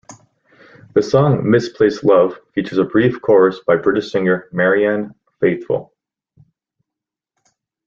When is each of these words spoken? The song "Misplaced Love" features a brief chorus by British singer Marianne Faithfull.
The 0.95 1.03
song 1.03 1.47
"Misplaced 1.47 2.03
Love" 2.03 2.39
features 2.55 2.79
a 2.79 2.83
brief 2.83 3.21
chorus 3.21 3.59
by 3.59 3.75
British 3.75 4.09
singer 4.11 4.49
Marianne 4.51 5.13
Faithfull. 5.39 5.93